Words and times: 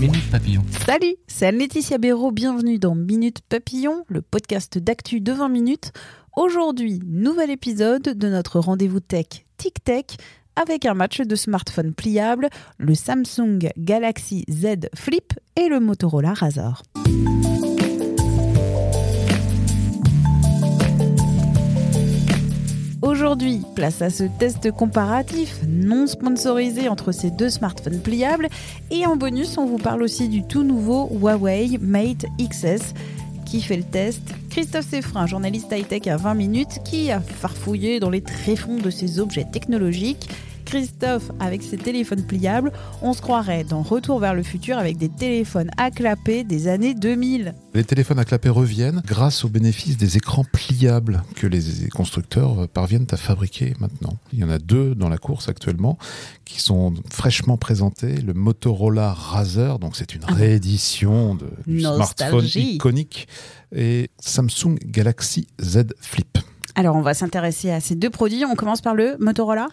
Minute. 0.00 0.22
Salut, 0.86 1.16
c'est 1.26 1.48
Anne-Laetitia 1.48 1.98
Béraud, 1.98 2.30
bienvenue 2.30 2.78
dans 2.78 2.94
Minute 2.94 3.42
Papillon, 3.46 4.04
le 4.08 4.22
podcast 4.22 4.78
d'actu 4.78 5.20
de 5.20 5.30
20 5.30 5.50
minutes. 5.50 5.92
Aujourd'hui, 6.34 7.00
nouvel 7.04 7.50
épisode 7.50 8.02
de 8.04 8.28
notre 8.28 8.60
rendez-vous 8.60 9.00
tech 9.00 9.26
Tic 9.58 9.84
Tech 9.84 10.06
avec 10.56 10.86
un 10.86 10.94
match 10.94 11.20
de 11.20 11.36
smartphone 11.36 11.92
pliable, 11.92 12.48
le 12.78 12.94
Samsung 12.94 13.58
Galaxy 13.76 14.46
Z 14.50 14.88
Flip 14.94 15.34
et 15.56 15.68
le 15.68 15.80
Motorola 15.80 16.32
Razr. 16.32 16.82
Aujourd'hui, 23.30 23.62
place 23.76 24.02
à 24.02 24.10
ce 24.10 24.24
test 24.24 24.72
comparatif 24.72 25.60
non 25.68 26.08
sponsorisé 26.08 26.88
entre 26.88 27.12
ces 27.12 27.30
deux 27.30 27.48
smartphones 27.48 28.00
pliables. 28.00 28.48
Et 28.90 29.06
en 29.06 29.14
bonus, 29.14 29.56
on 29.56 29.66
vous 29.66 29.76
parle 29.76 30.02
aussi 30.02 30.28
du 30.28 30.42
tout 30.42 30.64
nouveau 30.64 31.08
Huawei 31.12 31.78
Mate 31.80 32.26
XS 32.40 32.92
qui 33.46 33.62
fait 33.62 33.76
le 33.76 33.84
test. 33.84 34.22
Christophe 34.50 34.88
Seffrin, 34.88 35.28
journaliste 35.28 35.70
high-tech 35.70 36.08
à 36.08 36.16
20 36.16 36.34
minutes, 36.34 36.80
qui 36.84 37.12
a 37.12 37.20
farfouillé 37.20 38.00
dans 38.00 38.10
les 38.10 38.20
tréfonds 38.20 38.78
de 38.78 38.90
ces 38.90 39.20
objets 39.20 39.44
technologiques 39.44 40.28
Christophe 40.70 41.32
avec 41.40 41.64
ses 41.64 41.76
téléphones 41.76 42.22
pliables, 42.22 42.70
on 43.02 43.12
se 43.12 43.20
croirait 43.20 43.64
dans 43.64 43.82
Retour 43.82 44.20
vers 44.20 44.34
le 44.34 44.44
futur 44.44 44.78
avec 44.78 44.98
des 44.98 45.08
téléphones 45.08 45.68
à 45.76 45.90
clapper 45.90 46.44
des 46.44 46.68
années 46.68 46.94
2000. 46.94 47.54
Les 47.74 47.82
téléphones 47.82 48.20
à 48.20 48.24
clapper 48.24 48.50
reviennent 48.50 49.02
grâce 49.04 49.44
au 49.44 49.48
bénéfice 49.48 49.96
des 49.96 50.16
écrans 50.16 50.44
pliables 50.44 51.24
que 51.34 51.48
les 51.48 51.88
constructeurs 51.88 52.68
parviennent 52.68 53.08
à 53.10 53.16
fabriquer 53.16 53.74
maintenant. 53.80 54.16
Il 54.32 54.38
y 54.38 54.44
en 54.44 54.48
a 54.48 54.60
deux 54.60 54.94
dans 54.94 55.08
la 55.08 55.18
course 55.18 55.48
actuellement 55.48 55.98
qui 56.44 56.60
sont 56.60 56.94
fraîchement 57.10 57.56
présentés. 57.56 58.20
Le 58.20 58.32
Motorola 58.32 59.12
Razr, 59.12 59.80
donc 59.80 59.96
c'est 59.96 60.14
une 60.14 60.22
ah. 60.28 60.34
réédition 60.34 61.34
de, 61.34 61.48
du 61.66 61.80
smartphone 61.80 62.46
iconique, 62.54 63.26
et 63.74 64.10
Samsung 64.20 64.76
Galaxy 64.86 65.48
Z 65.60 65.86
Flip. 66.00 66.38
Alors, 66.74 66.96
on 66.96 67.02
va 67.02 67.14
s'intéresser 67.14 67.70
à 67.70 67.80
ces 67.80 67.94
deux 67.94 68.10
produits. 68.10 68.44
On 68.44 68.54
commence 68.54 68.80
par 68.80 68.94
le 68.94 69.16
Motorola. 69.18 69.68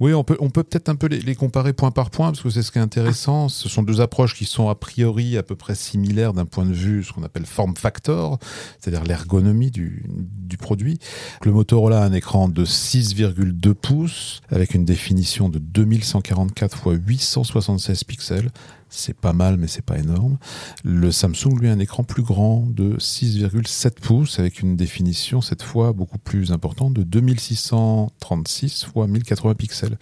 Oui, 0.00 0.12
on 0.14 0.24
peut 0.24 0.36
on 0.40 0.50
peut 0.50 0.62
peut-être 0.62 0.88
un 0.88 0.96
peu 0.96 1.06
les, 1.06 1.34
comparer 1.34 1.72
point 1.72 1.90
par 1.90 2.10
point 2.10 2.30
parce 2.30 2.42
que 2.42 2.50
c'est 2.50 2.62
ce 2.62 2.70
qui 2.70 2.78
est 2.78 2.82
intéressant. 2.82 3.48
Ce 3.48 3.68
sont 3.68 3.82
deux 3.82 4.00
approches 4.00 4.34
qui 4.34 4.44
sont 4.44 4.68
a 4.68 4.74
priori 4.74 5.36
à 5.36 5.42
peu 5.42 5.56
près 5.56 5.74
similaires 5.74 6.32
d'un 6.32 6.44
point 6.44 6.64
de 6.64 6.72
vue 6.72 7.04
ce 7.04 7.12
qu'on 7.12 7.22
appelle 7.22 7.46
form 7.46 7.76
factor, 7.76 8.38
c'est-à-dire 8.80 9.04
l'ergonomie 9.04 9.70
du, 9.70 10.04
du 10.08 10.56
produit. 10.56 10.98
Le 11.44 11.52
Motorola 11.52 12.02
a 12.02 12.04
un 12.04 12.12
écran 12.12 12.48
de 12.48 12.64
6,2 12.64 13.74
pouces 13.74 14.40
avec 14.50 14.74
une 14.74 14.84
définition 14.84 15.48
de 15.48 15.58
2144 15.58 16.94
x 16.94 17.02
876 17.06 18.04
pixels 18.04 18.50
c'est 18.92 19.16
pas 19.16 19.32
mal, 19.32 19.56
mais 19.56 19.66
c'est 19.66 19.84
pas 19.84 19.98
énorme. 19.98 20.38
Le 20.84 21.10
Samsung, 21.10 21.58
lui, 21.58 21.68
a 21.68 21.72
un 21.72 21.78
écran 21.78 22.04
plus 22.04 22.22
grand 22.22 22.66
de 22.68 22.96
6,7 22.98 24.00
pouces 24.00 24.38
avec 24.38 24.60
une 24.60 24.76
définition 24.76 25.40
cette 25.40 25.62
fois 25.62 25.92
beaucoup 25.92 26.18
plus 26.18 26.52
importante 26.52 26.92
de 26.92 27.02
2636 27.02 28.86
x 28.86 28.86
1080 28.94 29.54
pixels. 29.54 29.98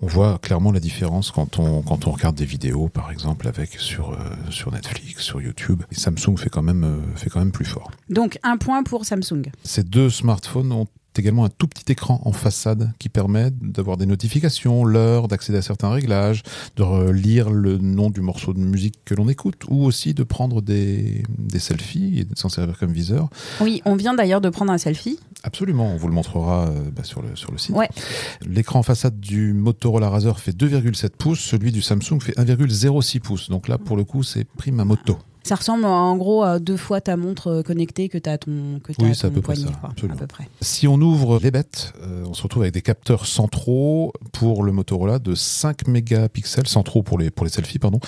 On 0.00 0.06
voit 0.06 0.38
clairement 0.38 0.70
la 0.70 0.78
différence 0.78 1.32
quand 1.32 1.58
on, 1.58 1.82
quand 1.82 2.06
on 2.06 2.12
regarde 2.12 2.36
des 2.36 2.44
vidéos, 2.44 2.88
par 2.88 3.10
exemple, 3.10 3.48
avec 3.48 3.80
sur, 3.80 4.12
euh, 4.12 4.16
sur 4.50 4.70
Netflix, 4.70 5.22
sur 5.24 5.40
YouTube. 5.40 5.82
Et 5.90 5.96
Samsung 5.96 6.36
fait 6.36 6.50
quand, 6.50 6.62
même, 6.62 6.84
euh, 6.84 7.16
fait 7.16 7.30
quand 7.30 7.40
même 7.40 7.50
plus 7.50 7.64
fort. 7.64 7.90
Donc 8.08 8.38
un 8.44 8.58
point 8.58 8.84
pour 8.84 9.04
Samsung. 9.04 9.50
Ces 9.64 9.82
deux 9.82 10.10
smartphones 10.10 10.70
ont 10.70 10.86
également 11.18 11.44
un 11.44 11.48
tout 11.48 11.66
petit 11.66 11.92
écran 11.92 12.20
en 12.24 12.32
façade 12.32 12.92
qui 12.98 13.08
permet 13.08 13.50
d'avoir 13.50 13.96
des 13.96 14.06
notifications, 14.06 14.84
l'heure, 14.84 15.28
d'accéder 15.28 15.58
à 15.58 15.62
certains 15.62 15.90
réglages, 15.90 16.42
de 16.76 17.10
lire 17.10 17.50
le 17.50 17.78
nom 17.78 18.10
du 18.10 18.20
morceau 18.20 18.52
de 18.52 18.60
musique 18.60 18.96
que 19.04 19.14
l'on 19.14 19.28
écoute, 19.28 19.62
ou 19.68 19.84
aussi 19.84 20.14
de 20.14 20.22
prendre 20.22 20.62
des, 20.62 21.22
des 21.38 21.58
selfies 21.58 22.20
et 22.20 22.24
de 22.24 22.36
s'en 22.36 22.48
servir 22.48 22.78
comme 22.78 22.92
viseur. 22.92 23.28
Oui, 23.60 23.82
on 23.84 23.96
vient 23.96 24.14
d'ailleurs 24.14 24.40
de 24.40 24.48
prendre 24.48 24.72
un 24.72 24.78
selfie. 24.78 25.18
Absolument, 25.42 25.92
on 25.92 25.96
vous 25.96 26.08
le 26.08 26.14
montrera 26.14 26.68
euh, 26.68 26.90
bah, 26.94 27.04
sur, 27.04 27.22
le, 27.22 27.36
sur 27.36 27.52
le 27.52 27.58
site. 27.58 27.74
L'écran 28.46 28.80
en 28.80 28.82
façade 28.82 29.20
du 29.20 29.52
Motorola 29.52 30.10
Razr 30.10 30.38
fait 30.38 30.56
2,7 30.56 31.10
pouces, 31.10 31.40
celui 31.40 31.72
du 31.72 31.82
Samsung 31.82 32.20
fait 32.20 32.36
1,06 32.36 33.20
pouces. 33.20 33.48
Donc 33.50 33.68
là, 33.68 33.78
pour 33.78 33.96
le 33.96 34.04
coup, 34.04 34.22
c'est 34.22 34.44
prime 34.44 34.80
à 34.80 34.84
moto. 34.84 35.18
Ça 35.42 35.54
ressemble 35.54 35.84
en 35.84 36.16
gros 36.16 36.42
à 36.42 36.58
deux 36.58 36.76
fois 36.76 37.00
ta 37.00 37.16
montre 37.16 37.48
euh, 37.48 37.62
connectée 37.62 38.08
que 38.08 38.18
tu 38.18 38.28
as 38.28 38.38
ton, 38.38 38.80
que 38.82 38.92
oui, 38.98 39.12
à 39.22 39.30
peu 39.30 39.40
poignet. 39.40 39.64
Près 39.64 40.44
ça, 40.44 40.50
Si 40.60 40.86
on 40.86 41.00
ouvre 41.00 41.38
les 41.42 41.50
bêtes, 41.50 41.92
euh, 42.02 42.24
on 42.26 42.34
se 42.34 42.42
retrouve 42.42 42.62
avec 42.62 42.74
des 42.74 42.82
capteurs 42.82 43.26
centraux 43.26 44.12
pour 44.32 44.62
le 44.62 44.72
Motorola 44.72 45.18
de 45.18 45.34
5 45.34 45.88
mégapixels, 45.88 46.66
centraux 46.66 47.02
pour 47.02 47.18
les, 47.18 47.30
pour 47.30 47.44
les 47.44 47.50
selfies, 47.50 47.78
pardon, 47.78 48.00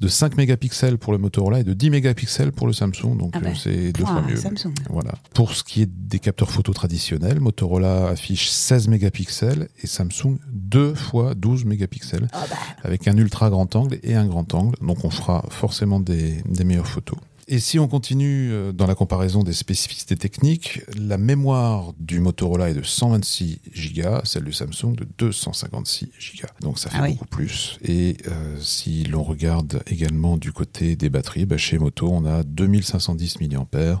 de 0.00 0.08
5 0.08 0.36
mégapixels 0.36 0.98
pour 0.98 1.12
le 1.12 1.18
Motorola 1.18 1.60
et 1.60 1.64
de 1.64 1.74
10 1.74 1.90
mégapixels 1.90 2.52
pour 2.52 2.66
le 2.66 2.72
Samsung. 2.72 3.16
Donc 3.16 3.30
ah 3.34 3.38
euh, 3.38 3.40
ben, 3.40 3.54
c'est 3.54 3.92
deux 3.92 4.04
fois 4.04 4.22
mieux. 4.22 4.36
Samsung. 4.36 4.74
Voilà. 4.90 5.12
Pour 5.34 5.54
ce 5.54 5.64
qui 5.64 5.82
est 5.82 5.90
des 5.90 6.18
capteurs 6.18 6.50
photo 6.50 6.72
traditionnels, 6.72 7.40
Motorola 7.40 8.08
affiche 8.08 8.48
16 8.50 8.88
mégapixels 8.88 9.68
et 9.82 9.86
Samsung 9.86 10.38
2 10.68 10.94
fois 10.94 11.34
12 11.34 11.64
mégapixels 11.64 12.28
ah 12.32 12.44
ben. 12.48 12.56
avec 12.82 13.08
un 13.08 13.16
ultra 13.16 13.50
grand 13.50 13.74
angle 13.76 13.98
et 14.02 14.14
un 14.14 14.26
grand 14.26 14.54
angle. 14.54 14.76
Donc 14.80 15.04
on 15.04 15.10
fera 15.10 15.44
forcément 15.50 16.00
des, 16.00 16.42
des 16.44 16.64
meilleures 16.64 16.86
photos. 16.86 17.18
Et 17.50 17.60
si 17.60 17.78
on 17.78 17.88
continue 17.88 18.52
euh, 18.52 18.72
dans 18.72 18.86
la 18.86 18.94
comparaison 18.94 19.42
des 19.42 19.54
spécificités 19.54 20.16
techniques, 20.16 20.82
la 20.98 21.16
mémoire 21.16 21.94
du 21.98 22.20
Motorola 22.20 22.68
est 22.68 22.74
de 22.74 22.82
126 22.82 23.60
Go, 23.94 24.20
celle 24.24 24.44
du 24.44 24.52
Samsung 24.52 24.94
de 24.94 25.08
256 25.16 26.10
Go. 26.42 26.46
Donc 26.60 26.78
ça 26.78 26.90
fait 26.90 26.98
ah 27.00 27.08
beaucoup 27.08 27.24
plus. 27.24 27.78
Et 27.82 28.18
euh, 28.28 28.56
si 28.60 29.04
l'on 29.04 29.22
regarde 29.22 29.82
également 29.86 30.36
du 30.36 30.52
côté 30.52 30.94
des 30.94 31.08
batteries, 31.08 31.46
bah 31.46 31.56
chez 31.56 31.78
Moto, 31.78 32.10
on 32.12 32.26
a 32.26 32.42
2510 32.42 33.40
mAh 33.40 34.00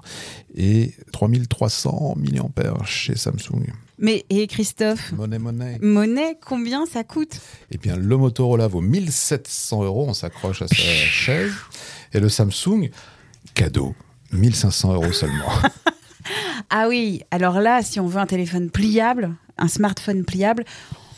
et 0.54 0.92
3300 1.12 2.16
mAh 2.18 2.84
chez 2.84 3.16
Samsung. 3.16 3.72
Mais 3.98 4.26
et 4.28 4.46
Christophe? 4.46 5.12
Monnaie, 5.12 5.38
monnaie. 5.38 5.78
Monnaie, 5.80 6.38
combien 6.46 6.84
ça 6.84 7.02
coûte? 7.02 7.40
Eh 7.70 7.78
bien, 7.78 7.96
le 7.96 8.16
Motorola 8.18 8.68
vaut 8.68 8.82
1700 8.82 9.84
euros. 9.84 10.04
On 10.06 10.12
s'accroche 10.14 10.60
à 10.60 10.68
sa 10.68 10.74
chaise. 10.74 11.52
Et 12.12 12.20
le 12.20 12.28
Samsung, 12.28 12.90
cadeau, 13.58 13.92
1500 14.30 14.94
euros 14.94 15.12
seulement. 15.12 15.50
ah 16.70 16.86
oui, 16.88 17.22
alors 17.32 17.60
là, 17.60 17.82
si 17.82 17.98
on 17.98 18.06
veut 18.06 18.20
un 18.20 18.26
téléphone 18.26 18.70
pliable, 18.70 19.34
un 19.56 19.66
smartphone 19.66 20.24
pliable, 20.24 20.64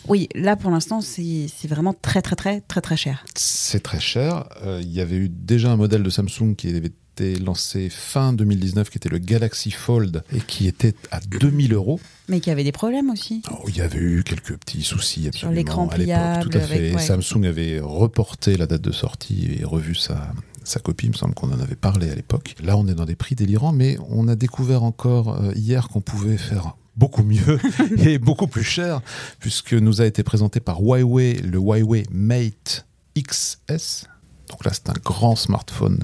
oui, 0.08 0.26
là 0.34 0.56
pour 0.56 0.70
l'instant, 0.70 1.02
c'est 1.02 1.68
vraiment 1.68 1.92
très 1.92 2.22
très 2.22 2.36
très 2.36 2.62
très 2.62 2.80
très 2.80 2.96
cher. 2.96 3.26
C'est 3.34 3.82
très 3.82 4.00
cher. 4.00 4.48
Euh, 4.64 4.80
il 4.80 4.90
y 4.90 5.02
avait 5.02 5.16
eu 5.16 5.28
déjà 5.28 5.70
un 5.70 5.76
modèle 5.76 6.02
de 6.02 6.08
Samsung 6.08 6.54
qui 6.56 6.68
avait 6.68 6.86
été 6.86 7.36
lancé 7.36 7.90
fin 7.90 8.32
2019, 8.32 8.88
qui 8.88 8.96
était 8.96 9.10
le 9.10 9.18
Galaxy 9.18 9.70
Fold 9.70 10.24
et 10.34 10.40
qui 10.40 10.66
était 10.66 10.94
à 11.10 11.20
2000 11.20 11.74
euros. 11.74 12.00
Mais 12.30 12.40
qui 12.40 12.50
avait 12.50 12.64
des 12.64 12.72
problèmes 12.72 13.10
aussi. 13.10 13.42
Oh, 13.52 13.66
il 13.68 13.76
y 13.76 13.82
avait 13.82 13.98
eu 13.98 14.22
quelques 14.24 14.56
petits 14.56 14.82
soucis 14.82 15.28
absolument 15.28 15.36
Sur 15.36 15.50
l'écran 15.50 15.88
à 15.88 15.98
l'époque. 15.98 16.50
Tout 16.50 16.56
à 16.56 16.60
fait. 16.62 16.96
Samsung 16.96 17.44
avait 17.44 17.80
reporté 17.80 18.56
la 18.56 18.66
date 18.66 18.80
de 18.80 18.92
sortie 18.92 19.58
et 19.60 19.64
revu 19.64 19.94
sa, 19.94 20.32
sa 20.64 20.80
copie, 20.80 21.06
il 21.06 21.10
me 21.10 21.16
semble 21.16 21.34
qu'on 21.34 21.52
en 21.52 21.60
avait 21.60 21.76
parlé 21.76 22.10
à 22.10 22.14
l'époque. 22.14 22.54
Là, 22.62 22.76
on 22.76 22.86
est 22.86 22.94
dans 22.94 23.04
des 23.04 23.16
prix 23.16 23.34
délirants, 23.34 23.72
mais 23.72 23.98
on 24.08 24.28
a 24.28 24.36
découvert 24.36 24.82
encore 24.82 25.40
euh, 25.40 25.52
hier 25.54 25.88
qu'on 25.88 26.00
pouvait 26.00 26.36
faire 26.36 26.76
beaucoup 26.96 27.22
mieux 27.22 27.58
et 27.98 28.18
beaucoup 28.18 28.46
plus 28.46 28.64
cher, 28.64 29.00
puisque 29.38 29.72
nous 29.72 30.00
a 30.00 30.06
été 30.06 30.22
présenté 30.22 30.60
par 30.60 30.80
Huawei 30.80 31.34
le 31.34 31.58
Huawei 31.58 32.04
Mate 32.10 32.86
XS. 33.16 34.06
Donc 34.50 34.64
là, 34.64 34.72
c'est 34.72 34.90
un 34.90 35.00
grand 35.04 35.36
smartphone 35.36 36.00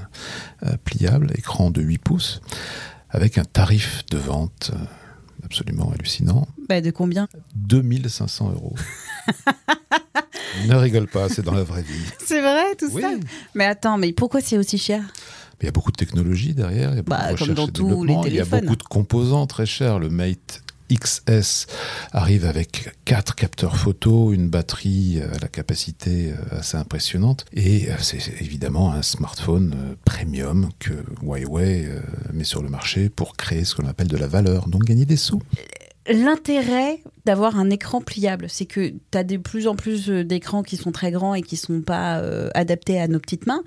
euh, 0.64 0.76
pliable, 0.84 1.32
écran 1.34 1.70
de 1.70 1.82
8 1.82 1.98
pouces, 1.98 2.40
avec 3.10 3.38
un 3.38 3.44
tarif 3.44 4.04
de 4.10 4.18
vente 4.18 4.70
euh, 4.74 4.78
absolument 5.44 5.92
hallucinant. 5.92 6.46
Bah 6.68 6.80
de 6.80 6.90
combien? 6.90 7.28
2500 7.56 8.52
euros. 8.52 8.74
ne 10.68 10.74
rigole 10.74 11.06
pas, 11.06 11.28
c'est 11.28 11.42
dans 11.42 11.54
la 11.54 11.62
vraie 11.62 11.82
vie. 11.82 12.04
C'est 12.24 12.40
vrai, 12.40 12.74
tout 12.78 12.90
ça 12.90 13.10
Mais 13.54 13.64
attends, 13.64 13.98
mais 13.98 14.12
pourquoi 14.12 14.40
c'est 14.40 14.58
aussi 14.58 14.78
cher? 14.78 15.02
Il 15.60 15.64
y 15.64 15.68
a 15.68 15.72
beaucoup 15.72 15.90
de 15.90 15.96
technologie 15.96 16.52
derrière, 16.52 16.90
il 16.90 16.96
y 16.96 16.98
a 16.98 17.02
bah, 17.02 17.34
comme 17.38 17.54
dans 17.54 17.68
tous 17.68 18.04
les 18.04 18.14
téléphones. 18.20 18.32
Il 18.32 18.34
y 18.34 18.40
a 18.40 18.44
beaucoup 18.44 18.76
de 18.76 18.82
composants 18.82 19.46
très 19.46 19.64
chers. 19.64 19.98
Le 19.98 20.10
Mate 20.10 20.62
XS 20.92 21.66
arrive 22.12 22.44
avec 22.44 22.90
quatre 23.04 23.34
capteurs 23.34 23.76
photo, 23.76 24.32
une 24.32 24.48
batterie 24.48 25.20
à 25.20 25.38
la 25.38 25.48
capacité 25.48 26.32
euh, 26.32 26.58
assez 26.58 26.76
impressionnante 26.76 27.44
et 27.52 27.90
euh, 27.90 27.94
c'est 28.00 28.40
évidemment 28.40 28.92
un 28.92 29.02
smartphone 29.02 29.74
euh, 29.76 29.94
premium 30.04 30.68
que 30.78 30.92
Huawei 31.22 31.88
met 32.32 32.44
sur 32.44 32.62
le 32.62 32.68
marché 32.68 33.08
pour 33.08 33.36
créer 33.36 33.64
ce 33.64 33.74
qu'on 33.74 33.86
appelle 33.86 34.08
de 34.08 34.16
la 34.16 34.28
valeur, 34.28 34.68
donc 34.68 34.84
gagner 34.84 35.04
des 35.04 35.16
sous 35.16 35.42
l'intérêt 36.08 37.02
d'avoir 37.24 37.58
un 37.58 37.70
écran 37.70 38.00
pliable, 38.00 38.46
c'est 38.48 38.66
que 38.66 38.88
tu 38.88 39.18
as 39.18 39.24
de 39.24 39.36
plus 39.36 39.66
en 39.66 39.74
plus 39.74 40.10
euh, 40.10 40.24
d'écrans 40.24 40.62
qui 40.62 40.76
sont 40.76 40.92
très 40.92 41.10
grands 41.10 41.34
et 41.34 41.42
qui 41.42 41.56
sont 41.56 41.80
pas 41.80 42.18
euh, 42.18 42.50
adaptés 42.54 43.00
à 43.00 43.08
nos 43.08 43.18
petites 43.18 43.46
mains, 43.46 43.62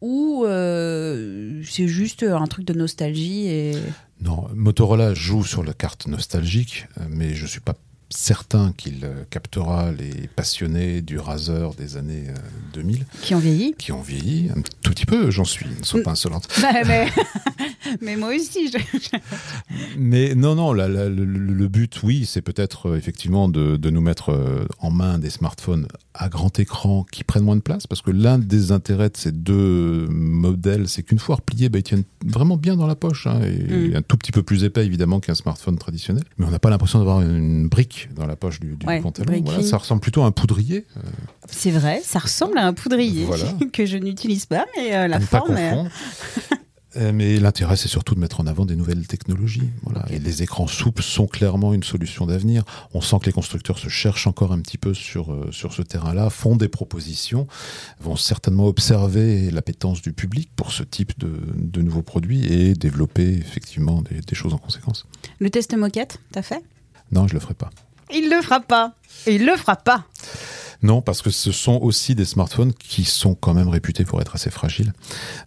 ou 0.00 0.44
euh, 0.44 1.62
c'est 1.64 1.88
juste 1.88 2.22
un 2.22 2.46
truc 2.46 2.64
de 2.64 2.74
nostalgie 2.74 3.46
et... 3.48 3.72
Non, 4.20 4.48
Motorola 4.54 5.12
joue 5.12 5.44
sur 5.44 5.64
la 5.64 5.74
carte 5.74 6.06
nostalgique, 6.06 6.86
mais 7.10 7.34
je 7.34 7.46
suis 7.46 7.60
pas 7.60 7.74
certain 8.16 8.72
qu'il 8.76 9.06
captera 9.30 9.90
les 9.92 10.28
passionnés 10.28 11.02
du 11.02 11.18
Razer 11.18 11.74
des 11.76 11.96
années 11.96 12.26
2000. 12.72 13.04
Qui 13.22 13.34
ont 13.34 13.38
vieilli 13.38 13.74
Qui 13.76 13.92
ont 13.92 14.02
vieilli, 14.02 14.50
un 14.50 14.60
tout 14.60 14.90
petit 14.90 15.06
peu, 15.06 15.30
j'en 15.30 15.44
suis. 15.44 15.66
Ne 15.78 15.84
sois 15.84 16.02
pas 16.02 16.12
insolente. 16.12 16.48
Bah, 16.62 16.72
mais, 16.86 17.08
mais 18.00 18.16
moi 18.16 18.34
aussi. 18.34 18.70
je- 18.70 19.18
Mais 19.96 20.34
non, 20.34 20.54
non, 20.54 20.72
la- 20.72 20.88
la- 20.88 21.08
le, 21.08 21.24
le 21.24 21.68
but, 21.68 22.02
oui, 22.02 22.26
c'est 22.26 22.42
peut-être 22.42 22.90
euh, 22.90 22.96
effectivement 22.96 23.48
de, 23.48 23.76
de 23.76 23.90
nous 23.90 24.00
mettre 24.00 24.30
euh, 24.30 24.64
en 24.78 24.90
main 24.90 25.18
des 25.18 25.30
smartphones 25.30 25.88
à 26.16 26.28
grand 26.28 26.58
écran 26.60 27.04
qui 27.10 27.24
prennent 27.24 27.42
moins 27.42 27.56
de 27.56 27.60
place, 27.60 27.86
parce 27.88 28.00
que 28.00 28.12
l'un 28.12 28.38
des 28.38 28.70
intérêts 28.70 29.08
de 29.10 29.16
ces 29.16 29.32
deux 29.32 30.06
modèles, 30.08 30.88
c'est 30.88 31.02
qu'une 31.02 31.18
fois 31.18 31.36
repliés, 31.36 31.68
bah, 31.68 31.78
ils 31.80 31.82
tiennent 31.82 32.04
vraiment 32.24 32.56
bien 32.56 32.76
dans 32.76 32.86
la 32.86 32.94
poche, 32.94 33.26
hein, 33.26 33.40
et 33.42 33.90
Mm. 33.90 33.96
un 33.96 34.02
tout 34.02 34.16
petit 34.16 34.30
peu 34.30 34.42
plus 34.44 34.62
épais 34.64 34.86
évidemment 34.86 35.18
qu'un 35.20 35.34
smartphone 35.34 35.76
traditionnel. 35.76 36.22
Mais 36.38 36.46
on 36.46 36.50
n'a 36.50 36.58
pas 36.60 36.70
l'impression 36.70 36.98
d'avoir 37.00 37.20
une 37.20 37.66
brique 37.68 38.08
dans 38.14 38.26
la 38.26 38.36
poche 38.36 38.60
du, 38.60 38.76
du 38.76 38.86
Ouais, 38.86 39.00
pantalon. 39.00 39.42
Voilà, 39.44 39.62
ça 39.62 39.76
ressemble 39.76 40.00
plutôt 40.00 40.22
à 40.22 40.26
un 40.26 40.30
poudrier. 40.32 40.86
euh, 40.96 41.00
C'est 41.50 41.70
vrai, 41.72 42.00
ça 42.04 42.20
ressemble 42.20 42.58
à 42.58 42.66
un 42.66 42.72
poudrier 42.74 43.24
Voilà. 43.24 43.52
que 43.72 43.84
je 43.84 43.96
n'utilise 43.96 44.46
pas, 44.46 44.66
mais 44.76 44.94
euh, 44.94 45.08
la 45.08 45.16
à 45.16 45.20
pas 45.20 45.42
Euh, 46.96 47.12
Mais 47.12 47.38
l'intérêt, 47.38 47.76
c'est 47.76 47.88
surtout 47.88 48.14
de 48.14 48.20
mettre 48.20 48.40
en 48.40 48.46
avant 48.46 48.66
des 48.66 48.76
nouvelles 48.76 49.06
technologies. 49.06 49.70
Voilà. 49.82 50.04
Et 50.10 50.18
les 50.18 50.42
écrans 50.42 50.66
souples 50.66 51.02
sont 51.02 51.26
clairement 51.26 51.74
une 51.74 51.82
solution 51.82 52.26
d'avenir. 52.26 52.64
On 52.92 53.00
sent 53.00 53.16
que 53.20 53.26
les 53.26 53.32
constructeurs 53.32 53.78
se 53.78 53.88
cherchent 53.88 54.26
encore 54.26 54.52
un 54.52 54.60
petit 54.60 54.78
peu 54.78 54.94
sur, 54.94 55.32
euh, 55.32 55.48
sur 55.50 55.72
ce 55.72 55.82
terrain-là, 55.82 56.30
font 56.30 56.56
des 56.56 56.68
propositions, 56.68 57.46
vont 58.00 58.16
certainement 58.16 58.66
observer 58.66 59.50
l'appétence 59.50 60.02
du 60.02 60.12
public 60.12 60.50
pour 60.54 60.72
ce 60.72 60.82
type 60.82 61.18
de, 61.18 61.32
de 61.54 61.82
nouveaux 61.82 62.02
produits 62.02 62.46
et 62.52 62.74
développer 62.74 63.34
effectivement 63.34 64.02
des, 64.02 64.20
des 64.20 64.34
choses 64.34 64.54
en 64.54 64.58
conséquence. 64.58 65.06
Le 65.40 65.50
test 65.50 65.74
moquette, 65.76 66.18
t'as 66.32 66.42
fait? 66.42 66.62
Non, 67.10 67.26
je 67.28 67.34
le 67.34 67.40
ferai 67.40 67.54
pas. 67.54 67.70
Il 68.12 68.30
le 68.30 68.40
fera 68.42 68.60
pas. 68.60 68.94
Il 69.26 69.44
le 69.46 69.56
fera 69.56 69.76
pas. 69.76 70.04
Non, 70.84 71.00
parce 71.00 71.22
que 71.22 71.30
ce 71.30 71.50
sont 71.50 71.78
aussi 71.80 72.14
des 72.14 72.26
smartphones 72.26 72.74
qui 72.74 73.04
sont 73.04 73.34
quand 73.34 73.54
même 73.54 73.70
réputés 73.70 74.04
pour 74.04 74.20
être 74.20 74.34
assez 74.34 74.50
fragiles. 74.50 74.92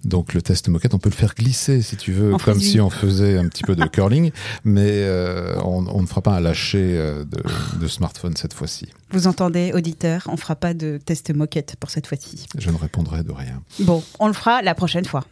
Donc 0.04 0.34
le 0.34 0.42
test 0.42 0.68
moquette, 0.68 0.96
on 0.96 0.98
peut 0.98 1.12
le 1.12 1.16
faire 1.16 1.36
glisser 1.36 1.84
si 1.84 1.96
tu 1.96 2.12
veux, 2.12 2.34
En 2.34 2.38
comme 2.40 2.60
si 2.60 2.82
on 2.82 2.90
faisait 2.90 3.38
un 3.38 3.48
petit 3.48 3.62
peu 3.62 3.76
de 3.76 3.86
curling, 3.86 4.32
mais 4.64 5.04
euh, 5.04 5.56
on, 5.64 5.86
on 5.86 6.02
ne 6.02 6.08
fera 6.08 6.22
pas 6.22 6.32
un 6.32 6.40
lâcher 6.40 6.98
euh, 6.98 7.24
de, 7.24 7.44
de 7.80 7.88
smartphone 7.88 8.36
cette 8.36 8.54
fois-ci. 8.54 8.88
Vous 9.12 9.28
entendez, 9.28 9.74
auditeur, 9.74 10.24
on 10.28 10.38
fera 10.38 10.56
pas 10.56 10.74
de 10.74 11.00
test 11.04 11.34
moquette 11.34 11.76
pour 11.80 11.92
cette 11.92 12.08
fois-ci. 12.08 12.48
Je 12.58 12.72
ne 12.72 12.78
répondrai 12.78 13.24
de 13.24 13.32
rien. 13.32 13.62
Bon, 13.82 14.04
on 14.20 14.28
le 14.28 14.34
fera 14.34 14.64
la 14.64 14.74
prochaine 14.74 15.06
fois. 15.06 15.24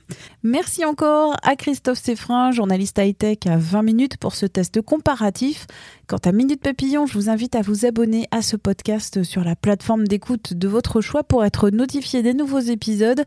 Merci 0.44 0.86
encore 0.86 1.36
à 1.42 1.56
Christophe 1.56 2.00
Seffrin, 2.00 2.52
journaliste 2.52 3.00
high-tech 3.00 3.40
à 3.48 3.58
20 3.58 3.82
minutes 3.82 4.18
pour 4.18 4.36
ce 4.36 4.46
test 4.46 4.82
comparatif. 4.82 5.68
Quant 6.08 6.18
à 6.24 6.32
Minute 6.32 6.62
Papillon, 6.62 7.08
je 7.08 7.16
vous 7.16 7.30
invite 7.30 7.56
à 7.56 7.64
vous 7.64 7.86
abonner 7.86 8.28
à 8.30 8.44
ce 8.44 8.56
podcast 8.56 9.24
sur 9.24 9.44
la 9.44 9.56
plateforme 9.56 9.95
d'écoute 10.04 10.54
de 10.54 10.68
votre 10.68 11.02
choix 11.02 11.24
pour 11.24 11.46
être 11.46 11.70
notifié 11.70 12.22
des 12.22 12.34
nouveaux 12.34 12.60
épisodes. 12.60 13.24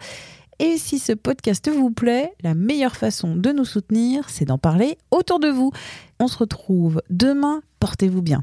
Et 0.59 0.77
si 0.77 0.99
ce 0.99 1.13
podcast 1.13 1.69
vous 1.71 1.91
plaît, 1.91 2.33
la 2.43 2.55
meilleure 2.55 2.97
façon 2.97 3.37
de 3.37 3.51
nous 3.51 3.65
soutenir, 3.65 4.29
c'est 4.29 4.45
d'en 4.45 4.59
parler 4.59 4.99
autour 5.11 5.39
de 5.41 5.49
vous. 5.49 5.73
On 6.21 6.29
se 6.29 6.39
retrouve 6.39 7.01
demain, 7.11 7.63
portez-vous 7.81 8.23
bien. 8.23 8.43